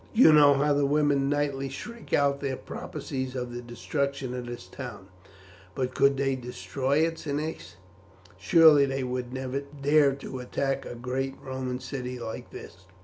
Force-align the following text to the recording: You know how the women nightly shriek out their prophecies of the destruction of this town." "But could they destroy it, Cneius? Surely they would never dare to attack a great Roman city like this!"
You 0.15 0.33
know 0.33 0.55
how 0.55 0.73
the 0.73 0.87
women 0.87 1.29
nightly 1.29 1.69
shriek 1.69 2.11
out 2.11 2.39
their 2.39 2.57
prophecies 2.57 3.35
of 3.35 3.53
the 3.53 3.61
destruction 3.61 4.33
of 4.33 4.47
this 4.47 4.65
town." 4.65 5.09
"But 5.75 5.93
could 5.93 6.17
they 6.17 6.35
destroy 6.35 7.05
it, 7.05 7.19
Cneius? 7.19 7.75
Surely 8.35 8.87
they 8.87 9.03
would 9.03 9.31
never 9.31 9.59
dare 9.59 10.15
to 10.15 10.39
attack 10.39 10.87
a 10.87 10.95
great 10.95 11.35
Roman 11.39 11.79
city 11.79 12.17
like 12.17 12.49
this!" 12.49 12.85